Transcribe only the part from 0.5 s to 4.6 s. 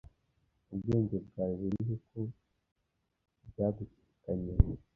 Ubwenge bwawe burihe ko byagucikanye?